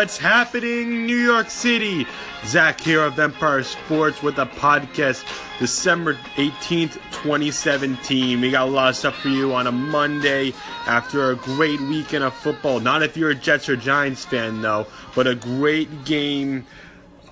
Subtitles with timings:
[0.00, 2.06] What's happening, New York City?
[2.46, 5.26] Zach here of Empire Sports with a podcast,
[5.58, 8.40] December 18th, 2017.
[8.40, 10.54] We got a lot of stuff for you on a Monday
[10.86, 12.80] after a great weekend of football.
[12.80, 16.64] Not if you're a Jets or Giants fan, though, but a great game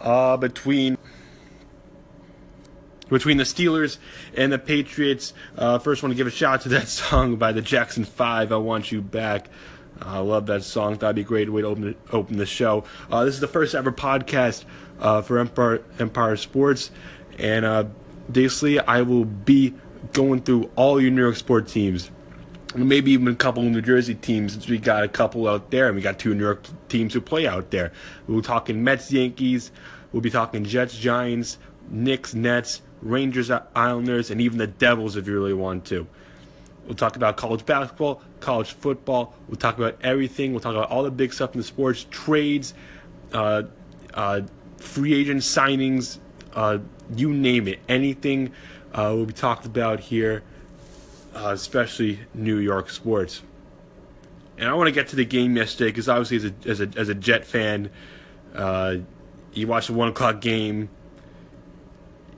[0.03, 0.98] uh, between
[3.09, 3.96] between the Steelers
[4.37, 5.32] and the Patriots.
[5.57, 8.52] Uh, first, want to give a shout out to that song by the Jackson Five.
[8.52, 9.48] I want you back.
[10.01, 10.97] I love that song.
[10.97, 12.84] That'd be a great way to open open the show.
[13.11, 14.65] Uh, this is the first ever podcast
[15.01, 16.91] uh, for Empire Empire Sports,
[17.38, 17.84] and uh,
[18.30, 19.74] basically I will be
[20.12, 22.11] going through all your New York sports teams,
[22.74, 25.87] maybe even a couple of New Jersey teams since we got a couple out there,
[25.87, 27.93] and we got two New York teams who play out there.
[28.27, 29.71] We'll be talking Mets, Yankees.
[30.12, 31.59] We'll be talking Jets, Giants,
[31.91, 36.07] Knicks, Nets, Rangers, Islanders, and even the Devils if you really want to.
[36.87, 39.35] We'll talk about college basketball, college football.
[39.49, 40.53] We'll talk about everything.
[40.53, 42.75] We'll talk about all the big stuff in the sports, trades,
[43.33, 43.65] uh,
[44.15, 44.43] uh,
[44.79, 46.19] free agent signings,
[46.55, 46.79] uh,
[47.15, 47.81] you name it.
[47.89, 48.53] Anything
[48.93, 50.43] uh, will be talked about here,
[51.35, 53.43] uh, especially New York sports.
[54.57, 56.99] And I want to get to the game yesterday because obviously, as a, as a,
[56.99, 57.91] as a Jet fan,
[58.55, 58.97] uh,
[59.53, 60.89] you watch the one o'clock game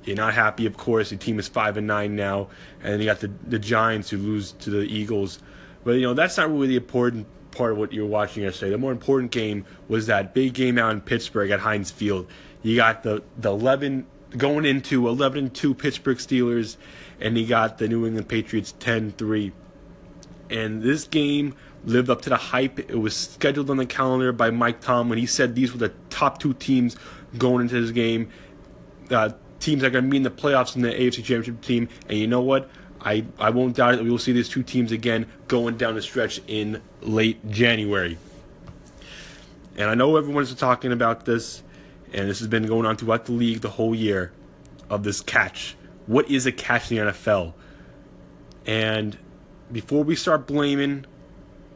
[0.04, 1.10] you're not happy, of course.
[1.10, 2.48] Your team is five and nine now,
[2.82, 5.40] and then you got the the Giants who lose to the Eagles.
[5.84, 8.70] But you know that's not really the important part of what you're watching yesterday.
[8.70, 12.26] The more important game was that big game out in Pittsburgh at Heinz Field.
[12.62, 14.06] You got the the 11
[14.36, 16.76] going into 11 2 Pittsburgh Steelers,
[17.20, 19.52] and you got the New England Patriots 10 3.
[20.50, 22.78] And this game lived up to the hype.
[22.78, 25.08] It was scheduled on the calendar by Mike Tomlin.
[25.10, 26.96] When he said these were the top two teams
[27.38, 28.30] going into this game.
[29.10, 31.88] Uh, teams that are going to be in the playoffs in the AFC Championship team.
[32.08, 32.70] And you know what?
[33.02, 35.94] I, I won't doubt it that we will see these two teams again going down
[35.94, 38.18] the stretch in late January.
[39.76, 41.62] And I know everyone's talking about this,
[42.12, 44.32] and this has been going on throughout the league the whole year
[44.90, 45.76] of this catch.
[46.06, 47.54] What is a catch in the NFL?
[48.66, 49.16] And
[49.72, 51.06] before we start blaming,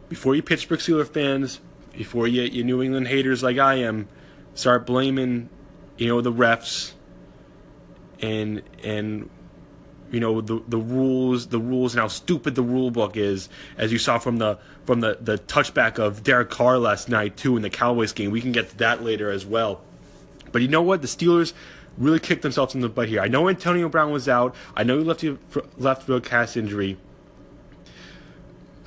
[0.08, 1.60] before you Pittsburgh Steelers fans,
[1.92, 4.08] before you, you New England haters like I am,
[4.54, 5.48] start blaming,
[5.96, 6.92] you know, the refs,
[8.20, 9.30] and and
[10.14, 13.92] you know the the rules the rules and how stupid the rule book is as
[13.92, 17.62] you saw from the from the the touchback of Derek Carr last night too in
[17.62, 19.80] the Cowboys game we can get to that later as well
[20.52, 21.52] but you know what the Steelers
[21.98, 24.98] really kicked themselves in the butt here I know Antonio Brown was out I know
[24.98, 25.24] he left
[25.76, 26.96] left for a cast injury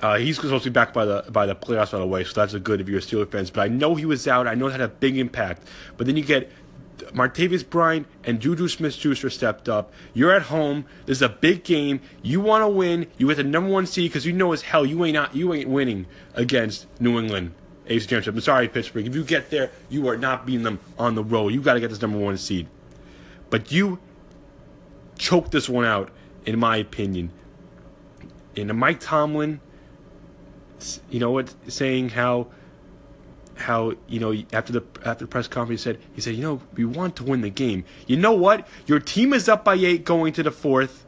[0.02, 2.32] uh, he's supposed to be back by the by the playoffs, by the way, so
[2.34, 3.50] that's a good if you're a Steelers fans.
[3.50, 4.46] But I know he was out.
[4.46, 5.68] I know it had a big impact.
[5.98, 6.52] But then you get
[7.14, 9.92] Martavis Bryant and Juju Smith-Schuster stepped up.
[10.14, 10.86] You're at home.
[11.06, 12.02] This is a big game.
[12.22, 13.08] You want to win.
[13.18, 15.54] You get the number one seed because you know as hell you ain't not you
[15.54, 17.54] ain't winning against New England
[17.88, 18.36] AFC Championship.
[18.36, 19.08] I'm sorry, Pittsburgh.
[19.08, 21.54] If you get there, you are not beating them on the road.
[21.54, 22.68] You got to get this number one seed.
[23.50, 24.00] But you
[25.18, 26.10] choked this one out,
[26.46, 27.32] in my opinion.
[28.56, 29.62] And Mike Tomlin,
[31.10, 32.48] you know what, saying how
[33.58, 36.62] how you know after the after the press conference he said he said you know
[36.76, 37.84] we want to win the game.
[38.06, 38.68] You know what?
[38.86, 41.06] Your team is up by eight going to the fourth.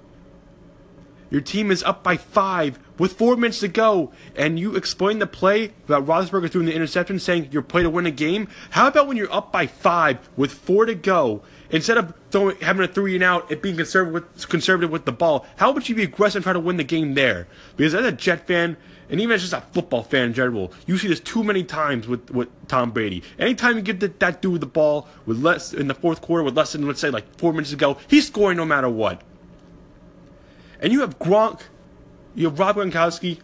[1.29, 5.27] Your team is up by five with four minutes to go, and you explain the
[5.27, 8.47] play about Roethlisberger throwing the interception, saying your play to win a game.
[8.71, 12.83] How about when you're up by five with four to go, instead of throwing, having
[12.83, 15.95] a three and out and being conservative with, conservative with the ball, how about you
[15.95, 17.47] be aggressive and try to win the game there?
[17.77, 18.75] Because as a Jet fan,
[19.09, 22.07] and even as just a football fan in general, you see this too many times
[22.07, 23.23] with, with Tom Brady.
[23.39, 26.55] Anytime you give the, that dude the ball with less in the fourth quarter with
[26.55, 29.21] less than let's say like four minutes to go, he's scoring no matter what.
[30.79, 31.61] And you have Gronk,
[32.35, 33.39] you have Rob Gronkowski,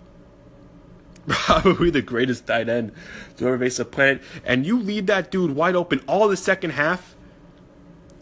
[1.27, 2.91] probably the greatest tight end
[3.37, 6.71] to ever face the planet, and you leave that dude wide open all the second
[6.71, 7.15] half,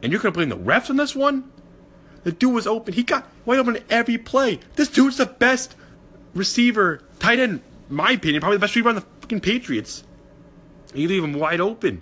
[0.01, 1.51] and you're gonna blame the refs on this one?
[2.23, 2.93] The dude was open.
[2.93, 4.59] He got wide open every play.
[4.75, 5.75] This dude's the best
[6.33, 10.03] receiver, tight end, in my opinion, probably the best receiver on the fucking Patriots.
[10.93, 12.01] You leave him wide open.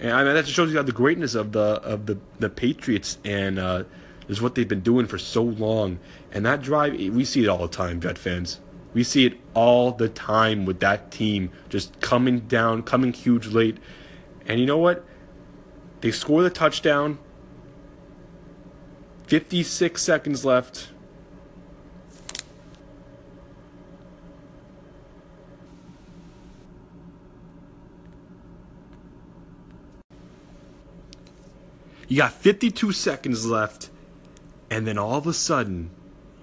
[0.00, 2.50] And I mean that just shows you how the greatness of the of the, the
[2.50, 3.84] Patriots and uh,
[4.28, 5.98] is what they've been doing for so long.
[6.32, 8.60] And that drive, we see it all the time, Jet fans.
[8.92, 13.78] We see it all the time with that team just coming down, coming huge late.
[14.46, 15.04] And you know what?
[16.00, 17.18] They score the touchdown.
[19.26, 20.88] 56 seconds left.
[32.08, 33.90] You got 52 seconds left,
[34.76, 35.90] and then all of a sudden,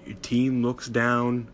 [0.04, 1.46] your team looks down.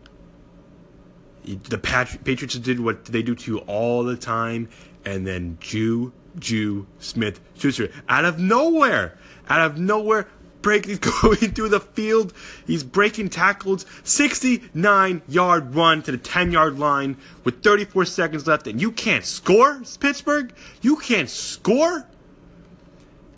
[1.45, 4.67] The Patriots did what they do to you all the time.
[5.05, 9.15] and then Jew Jew Smith Schuster out of nowhere,
[9.47, 10.27] out of nowhere,
[10.63, 12.33] breaking going through the field.
[12.65, 18.65] He's breaking tackles, 69 yard run to the 10 yard line with 34 seconds left,
[18.65, 20.51] and you can't score, Pittsburgh.
[20.81, 22.07] You can't score.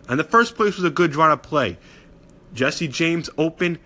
[0.08, 1.78] And the first place was a good drawn up play.
[2.54, 3.80] Jesse James open.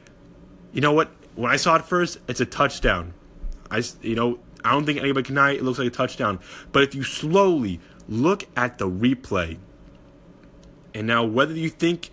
[0.73, 1.09] You know what?
[1.35, 3.13] When I saw it first, it's a touchdown.
[3.69, 5.57] I, you know, I don't think anybody can deny it.
[5.57, 6.39] It looks like a touchdown.
[6.71, 7.79] But if you slowly
[8.09, 9.57] look at the replay,
[10.93, 12.09] and now whether you think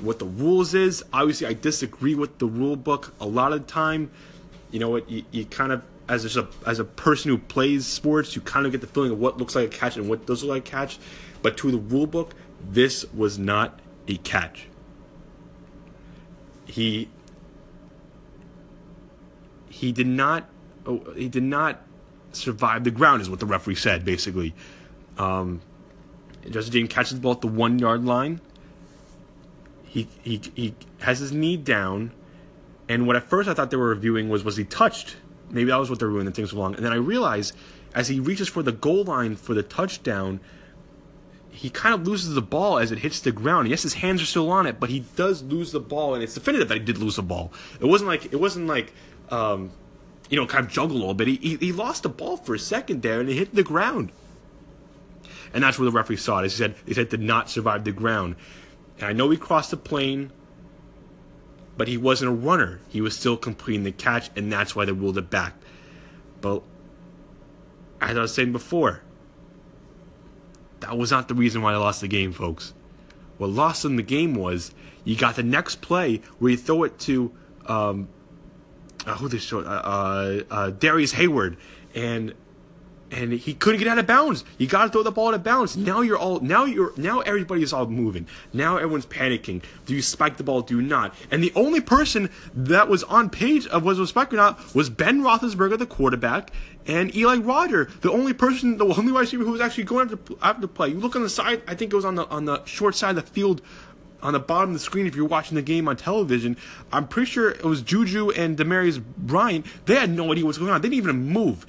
[0.00, 3.72] what the rules is, obviously I disagree with the rule book a lot of the
[3.72, 4.10] time.
[4.70, 5.10] You know what?
[5.10, 8.72] You, you kind of as a as a person who plays sports, you kind of
[8.72, 10.70] get the feeling of what looks like a catch and what doesn't look like a
[10.70, 10.98] catch.
[11.42, 12.34] But to the rule book,
[12.70, 14.68] this was not a catch.
[16.68, 17.08] He
[19.68, 20.48] he did not
[20.86, 21.82] oh, he did not
[22.32, 24.54] survive the ground is what the referee said basically.
[25.16, 25.60] Um,
[26.48, 28.40] Justin James catches the ball at the one yard line.
[29.84, 32.12] He he he has his knee down,
[32.88, 35.16] and what at first I thought they were reviewing was was he touched?
[35.50, 36.26] Maybe that was what they were doing.
[36.26, 37.56] The things along, and then I realized
[37.94, 40.40] as he reaches for the goal line for the touchdown,
[41.58, 43.66] he kind of loses the ball as it hits the ground.
[43.66, 46.34] Yes, his hands are still on it, but he does lose the ball, and it's
[46.34, 47.52] definitive that he did lose the ball.
[47.80, 48.92] It wasn't like it wasn't like
[49.30, 49.72] um,
[50.30, 51.26] you know, kind of juggle a little bit.
[51.26, 54.12] He, he, he lost the ball for a second there, and it hit the ground.
[55.52, 56.44] And that's where the referee saw it.
[56.44, 58.36] He said he said did not survive the ground.
[58.98, 60.30] And I know he crossed the plane,
[61.76, 62.78] but he wasn't a runner.
[62.88, 65.54] He was still completing the catch, and that's why they ruled it back.
[66.40, 66.62] But
[68.00, 69.02] as I was saying before,
[70.80, 72.74] that was not the reason why I lost the game, folks.
[73.36, 74.72] What lost in the game was
[75.04, 77.32] you got the next play where you throw it to
[77.66, 78.08] um,
[79.06, 81.56] uh, who they show uh, uh, uh, Darrius Heyward,
[81.94, 82.34] and
[83.10, 84.44] and he couldn't get out of bounds.
[84.58, 85.76] You got to throw the ball out of bounds.
[85.76, 88.26] Now you're all now you're now everybody's all moving.
[88.52, 89.62] Now everyone's panicking.
[89.86, 90.62] Do you spike the ball?
[90.62, 91.14] Do you not?
[91.30, 94.90] And the only person that was on page of was was spike or not was
[94.90, 96.52] Ben Roethlisberger, the quarterback,
[96.86, 100.34] and Eli Roger, the only person, the only wide receiver who was actually going after
[100.42, 100.88] after the play.
[100.88, 101.62] You look on the side.
[101.66, 103.62] I think it was on the on the short side of the field
[104.22, 106.56] on the bottom of the screen if you're watching the game on television.
[106.92, 109.66] I'm pretty sure it was Juju and Demarius Bryant.
[109.86, 110.80] They had no idea what's going on.
[110.80, 111.66] They didn't even move.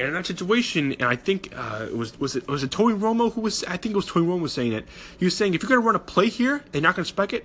[0.00, 2.94] And in that situation, and I think uh, it was was it was it Tony
[2.94, 4.86] Romo who was I think it was Tony Romo was saying it.
[5.18, 7.44] He was saying if you're gonna run a play here and not gonna spec it,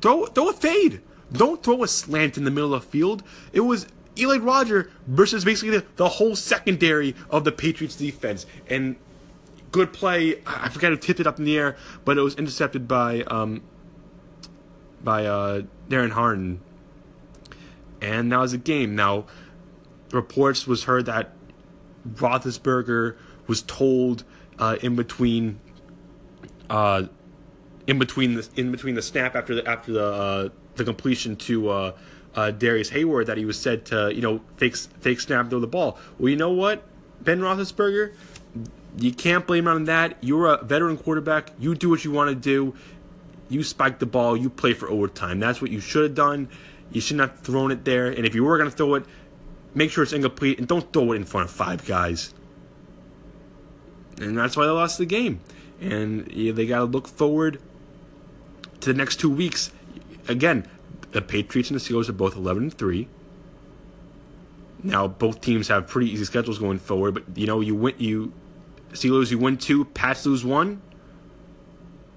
[0.00, 1.02] throw throw a fade.
[1.30, 3.22] Don't throw a slant in the middle of the field.
[3.52, 3.86] It was
[4.18, 8.46] Eli Roger versus basically the, the whole secondary of the Patriots defense.
[8.66, 8.96] And
[9.72, 10.36] good play.
[10.46, 11.76] I forgot who tipped it up in the air,
[12.06, 13.60] but it was intercepted by um,
[15.04, 16.62] by uh, Darren Harden.
[18.00, 18.96] And that was a game.
[18.96, 19.26] Now,
[20.12, 21.32] reports was heard that
[22.08, 23.16] Roethlisberger
[23.46, 24.24] was told
[24.58, 25.60] uh, in between
[26.70, 27.04] uh,
[27.86, 31.68] in between the in between the snap after the after the uh, the completion to
[31.68, 31.92] uh,
[32.34, 35.66] uh, Darrius Heyward that he was said to you know fake fake snap throw the
[35.66, 35.98] ball.
[36.18, 36.82] Well, you know what,
[37.20, 38.14] Ben Roethlisberger,
[38.98, 40.16] you can't blame him on that.
[40.20, 41.50] You're a veteran quarterback.
[41.58, 42.74] You do what you want to do.
[43.48, 44.36] You spike the ball.
[44.36, 45.40] You play for overtime.
[45.40, 46.48] That's what you should have done.
[46.90, 48.08] You shouldn't have thrown it there.
[48.08, 49.04] And if you were going to throw it,
[49.74, 52.34] make sure it's incomplete and don't throw it in front of five guys.
[54.18, 55.40] And that's why they lost the game.
[55.80, 57.60] And yeah, they got to look forward
[58.80, 59.72] to the next two weeks.
[60.28, 60.68] Again,
[61.12, 63.08] the Patriots and the Steelers are both 11 and 3.
[64.84, 68.32] Now both teams have pretty easy schedules going forward, but you know you win you
[68.92, 70.82] Steelers, you win two, Pats lose one.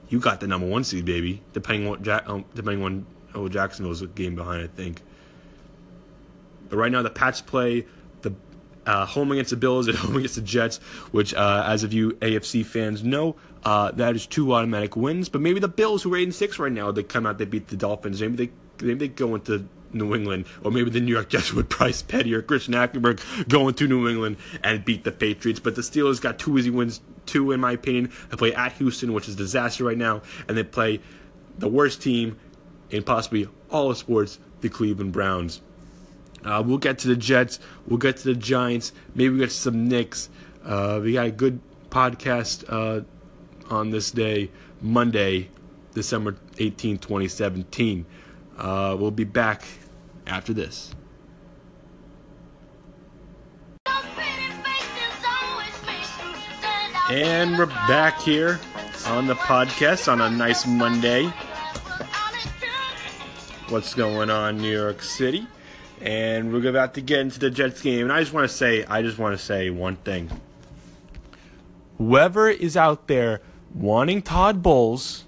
[0.09, 1.41] You got the number one seed, baby.
[1.53, 5.01] Depending on what, um, depending on oh Jacksonville's a game behind, I think.
[6.69, 7.85] But right now, the Pats play
[8.21, 8.33] the
[8.85, 10.77] uh, home against the Bills and home against the Jets,
[11.11, 15.29] which, uh, as of you AFC fans know, uh, that is two automatic wins.
[15.29, 17.45] But maybe the Bills, who are eight and six right now, they come out, they
[17.45, 18.21] beat the Dolphins.
[18.21, 18.51] Maybe they
[18.85, 22.33] maybe they go into New England, or maybe the New York Jets with Bryce Petty
[22.33, 25.59] or Christian Hackenberg going to New England and beat the Patriots.
[25.59, 28.11] But the Steelers got two easy wins, two in my opinion.
[28.29, 30.99] They play at Houston, which is disaster right now, and they play
[31.57, 32.37] the worst team
[32.91, 35.61] in possibly all of sports, the Cleveland Browns.
[36.45, 37.59] Uh, we'll get to the Jets.
[37.87, 38.93] We'll get to the Giants.
[39.15, 40.29] Maybe we get to some Knicks.
[40.63, 41.59] Uh, we got a good
[41.89, 43.03] podcast uh,
[43.73, 45.49] on this day, Monday,
[45.93, 48.05] December 18, 2017.
[48.57, 49.63] Uh, we'll be back
[50.27, 50.93] after this.
[57.09, 58.59] And we're back here
[59.05, 61.31] on the podcast on a nice Monday.
[63.69, 65.47] What's going on, New York City?
[66.01, 68.03] And we're about to get into the Jets game.
[68.03, 70.29] And I just want to say, I just want to say one thing.
[71.97, 73.41] whoever is out there
[73.73, 75.25] wanting Todd Bowles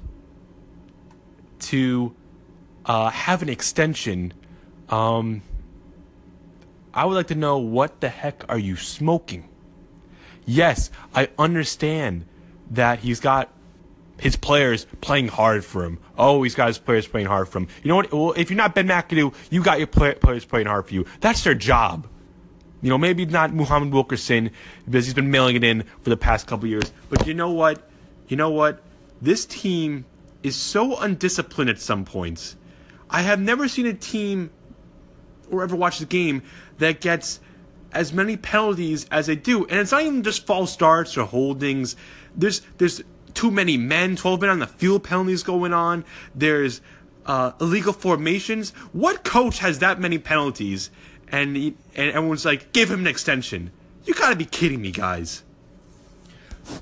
[1.60, 2.16] to
[2.86, 4.34] uh, have an extension,
[4.90, 5.42] um,
[6.94, 9.50] I would like to know what the heck are you smoking?
[10.46, 12.26] Yes, I understand
[12.72, 13.50] that he's got
[14.20, 16.00] his players playing hard for him.
[16.18, 17.68] Oh, he's got his players playing hard for him.
[17.84, 18.12] You know what?
[18.12, 21.06] Well, if you're not Ben McAdoo, you got your play- players playing hard for you.
[21.20, 22.08] That's their job.
[22.82, 24.52] You know, maybe not Muhammad Wilkerson
[24.86, 26.92] because he's been mailing it in for the past couple years.
[27.10, 27.90] But you know what?
[28.28, 28.84] You know what?
[29.22, 30.06] This team
[30.44, 32.56] is so undisciplined at some points.
[33.10, 34.52] I have never seen a team
[35.50, 36.44] or ever watched a game
[36.78, 37.40] that gets
[37.92, 39.66] as many penalties as they do.
[39.66, 41.96] And it's not even just false starts or holdings.
[42.36, 43.02] There's there's
[43.38, 46.04] too many men, 12 men on the field penalties going on.
[46.34, 46.82] There's
[47.28, 48.72] uh, illegal formations.
[48.94, 50.90] What coach has that many penalties?
[51.28, 53.72] And he, and everyone's like, give him an extension.
[54.06, 55.44] You gotta be kidding me, guys.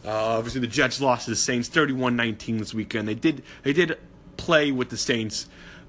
[0.06, 3.08] Uh, obviously, the Jets lost to the Saints 31-19 this weekend.
[3.08, 3.98] They did they did
[4.38, 5.48] play with the Saints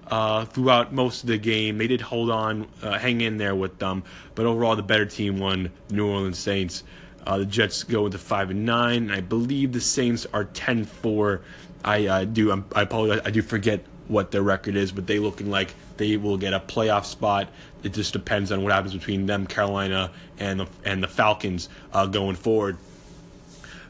[0.09, 1.79] uh, throughout most of the game.
[1.79, 4.03] They did hold on, uh, hang in there with them,
[4.35, 5.71] but overall, the better team won.
[5.91, 6.83] New Orleans Saints.
[7.27, 9.05] Uh, the Jets go into five and nine.
[9.05, 11.41] and I believe the Saints are 10-4.
[11.85, 12.51] I uh, do.
[12.51, 13.21] I'm, I apologize.
[13.25, 16.61] I do forget what their record is, but they looking like they will get a
[16.61, 17.49] playoff spot.
[17.83, 22.07] It just depends on what happens between them, Carolina, and the and the Falcons uh,
[22.07, 22.79] going forward.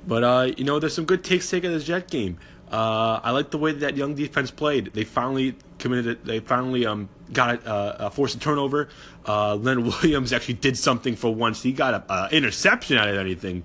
[0.06, 2.38] But uh, you know, there's some good takes taken in this Jet game.
[2.70, 4.92] Uh, I like the way that young defense played.
[4.92, 6.24] They finally committed.
[6.24, 8.88] They finally um, got a, a forced turnover.
[9.24, 11.62] Uh, Williams actually did something for once.
[11.62, 13.64] He got an interception out of anything.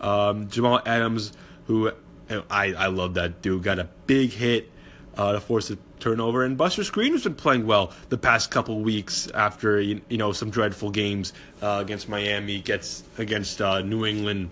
[0.00, 1.32] Um, Jamal Adams,
[1.66, 1.90] who
[2.28, 4.70] I I love that dude, got a big hit
[5.16, 6.44] uh, to force a turnover.
[6.44, 10.32] And Buster Skrine has been playing well the past couple weeks after you, you know
[10.32, 11.32] some dreadful games
[11.62, 14.50] uh, against Miami, gets against uh, New England,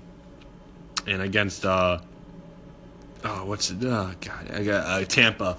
[1.07, 1.99] and against uh,
[3.25, 3.79] oh what's it?
[3.83, 5.59] Oh God, I got uh, Tampa,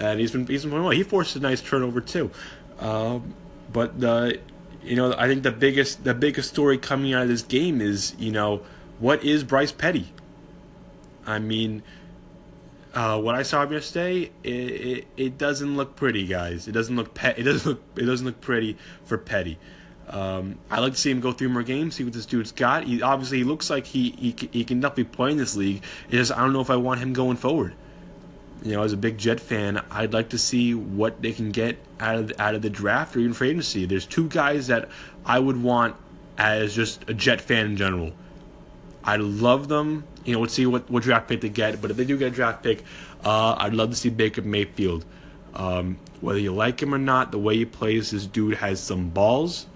[0.00, 0.92] and he's been he's been playing well.
[0.92, 2.30] He forced a nice turnover too,
[2.78, 3.34] um,
[3.72, 3.92] but
[4.82, 8.14] you know I think the biggest the biggest story coming out of this game is
[8.18, 8.62] you know
[8.98, 10.12] what is Bryce Petty.
[11.26, 11.82] I mean
[12.94, 16.66] uh, what I saw yesterday, it, it, it, doesn't look pretty, guys.
[16.66, 17.38] It doesn't look pet.
[17.38, 17.82] It doesn't look.
[17.96, 19.58] It doesn't look pretty for Petty.
[20.08, 22.84] Um, I like to see him go through more games, see what this dude's got.
[22.84, 25.84] He obviously he looks like he he, he can definitely play in this league.
[26.06, 27.74] It's just I don't know if I want him going forward.
[28.62, 31.78] You know, as a big Jet fan, I'd like to see what they can get
[31.98, 33.86] out of out of the draft or even free agency.
[33.86, 34.88] There's two guys that
[35.24, 35.96] I would want
[36.36, 38.12] as just a Jet fan in general.
[39.02, 41.80] I love them you know, let's see what, what draft pick they get.
[41.80, 42.82] But if they do get a draft pick,
[43.24, 45.04] uh, I'd love to see Baker Mayfield.
[45.54, 49.08] Um, whether you like him or not, the way he plays, this dude has some
[49.08, 49.66] balls,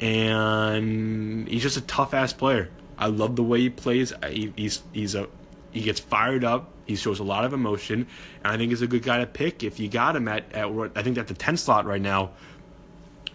[0.00, 2.70] and he's just a tough ass player.
[2.96, 4.12] I love the way he plays.
[4.28, 5.28] He, he's he's a
[5.70, 6.72] he gets fired up.
[6.88, 8.06] He shows a lot of emotion,
[8.42, 10.66] and I think he's a good guy to pick if you got him at, at
[10.96, 12.30] I think at the 10 slot right now.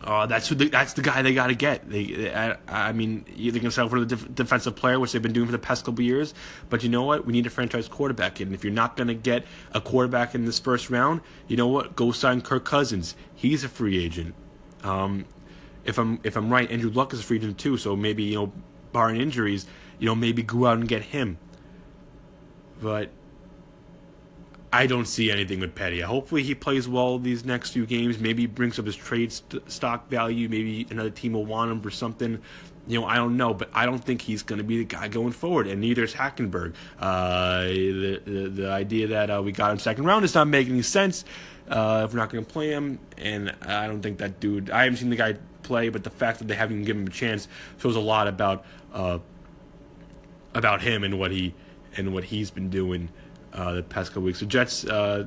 [0.03, 1.89] Uh, that's who the, that's the guy they got to get.
[1.89, 5.31] They, I, I mean, they can settle for the def- defensive player, which they've been
[5.31, 6.33] doing for the past couple years.
[6.69, 7.25] But you know what?
[7.25, 10.43] We need a franchise quarterback, and if you're not going to get a quarterback in
[10.43, 11.95] this first round, you know what?
[11.95, 13.15] Go sign Kirk Cousins.
[13.33, 14.35] He's a free agent.
[14.83, 15.25] Um,
[15.85, 17.77] if I'm if I'm right, Andrew Luck is a free agent too.
[17.77, 18.53] So maybe you know,
[18.91, 19.67] barring injuries,
[19.99, 21.37] you know, maybe go out and get him.
[22.81, 23.09] But
[24.73, 25.99] I don't see anything with Petty.
[25.99, 28.17] Hopefully, he plays well these next few games.
[28.17, 30.49] Maybe brings up his trade st- stock value.
[30.49, 32.41] Maybe another team will want him for something.
[32.87, 35.09] You know, I don't know, but I don't think he's going to be the guy
[35.09, 36.73] going forward, and neither is Hackenberg.
[36.99, 40.73] Uh, the, the, the idea that uh, we got him second round is not making
[40.73, 41.23] any sense
[41.69, 44.71] uh, if we're not going to play him, and I don't think that dude.
[44.71, 47.09] I haven't seen the guy play, but the fact that they haven't even given him
[47.09, 49.19] a chance shows a lot about uh,
[50.55, 51.53] about him and what he
[51.95, 53.09] and what he's been doing
[53.53, 54.39] uh, the past couple weeks.
[54.39, 55.25] The Jets uh,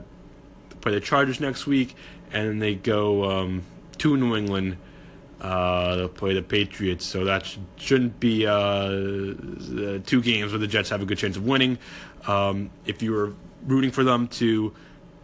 [0.81, 1.95] play the Chargers next week,
[2.33, 3.63] and then they go um,
[3.99, 4.77] to New England.
[5.41, 8.89] Uh, they'll play the Patriots, so that should, not be uh,
[10.07, 11.79] two games where the Jets have a good chance of winning.
[12.27, 13.35] Um, if you were
[13.67, 14.75] rooting for them to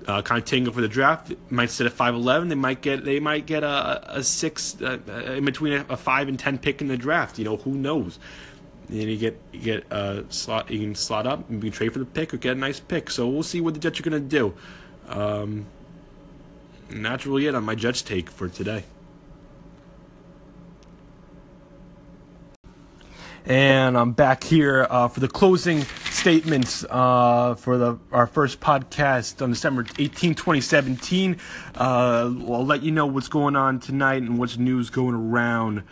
[0.06, 2.48] uh, kind of tangle for the draft, might sit at five eleven.
[2.48, 4.98] They might get they might get a, a six uh,
[5.34, 7.38] in between a, a, five and ten pick in the draft.
[7.38, 8.18] You know who knows.
[8.88, 10.70] And you get you get a slot.
[10.70, 13.10] You can slot up and be trade for the pick or get a nice pick.
[13.10, 14.54] So we'll see what the Jets are gonna do.
[15.08, 15.66] Um,
[16.90, 18.84] that's really it on my Jets take for today.
[23.44, 29.42] And I'm back here uh, for the closing statements uh, for the our first podcast
[29.42, 31.38] on December 18, 2017.
[31.74, 35.82] Uh, I'll let you know what's going on tonight and what's news going around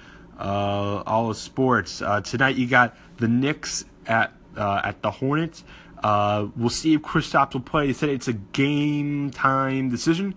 [0.40, 2.00] uh, all of sports.
[2.00, 5.64] Uh, tonight you got the Knicks at uh, at the Hornets.
[6.02, 7.87] Uh, we'll see if Kristaps will play.
[7.87, 10.35] They said it's a game time decision.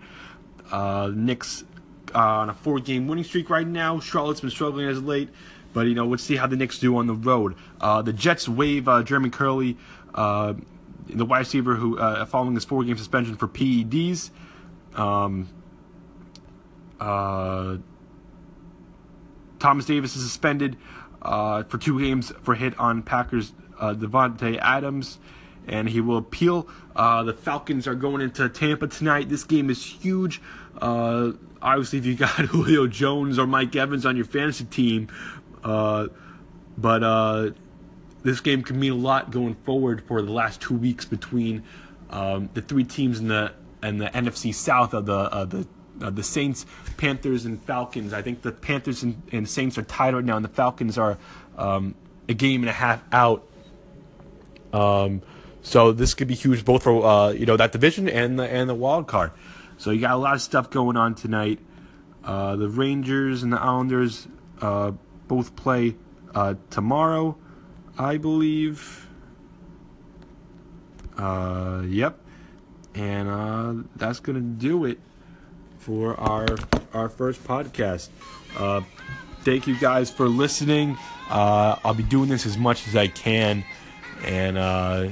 [0.70, 1.64] Uh, Knicks
[2.14, 3.98] uh, on a four game winning streak right now.
[3.98, 5.30] Charlotte's been struggling as late,
[5.72, 7.54] but you know let's see how the Knicks do on the road.
[7.80, 9.78] The Jets waive Jeremy Kerley,
[10.14, 11.96] the wide receiver who
[12.26, 14.30] following his four game suspension for PEDs.
[14.94, 15.48] Um,
[19.64, 20.76] Thomas Davis is suspended
[21.22, 23.94] uh, for two games for hit on Packers uh,
[24.60, 25.18] Adams,
[25.66, 26.68] and he will appeal.
[26.94, 29.30] Uh, the Falcons are going into Tampa tonight.
[29.30, 30.42] This game is huge.
[30.78, 35.08] Uh, obviously, if you got Julio Jones or Mike Evans on your fantasy team,
[35.62, 36.08] uh,
[36.76, 37.52] but uh,
[38.22, 41.62] this game could mean a lot going forward for the last two weeks between
[42.10, 45.66] um, the three teams in the and the NFC South of the uh, the
[46.02, 48.12] uh, the Saints, Panthers, and Falcons.
[48.12, 51.18] I think the Panthers and, and, Saints are tied right now, and the Falcons are
[51.56, 51.94] um,
[52.28, 53.46] a game and a half out.
[54.72, 55.22] Um,
[55.62, 58.68] so this could be huge, both for uh, you know that division and the and
[58.68, 59.32] the wild card.
[59.78, 61.58] So you got a lot of stuff going on tonight.
[62.22, 64.28] Uh, the Rangers and the Islanders
[64.60, 64.92] uh,
[65.28, 65.96] both play
[66.34, 67.36] uh, tomorrow,
[67.98, 69.08] I believe.
[71.16, 72.18] Uh, yep,
[72.94, 74.98] and that's gonna do it
[75.84, 76.46] for our
[76.94, 78.08] our first podcast.
[78.56, 78.80] Uh,
[79.42, 80.96] thank you guys for listening.
[81.28, 83.64] Uh, I'll be doing this as much as I can,
[84.24, 85.08] and uh,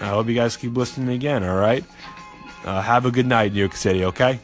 [0.00, 1.44] I hope you guys keep listening again.
[1.44, 1.84] All right.
[2.64, 4.04] Uh, have a good night, New York City.
[4.04, 4.38] Okay.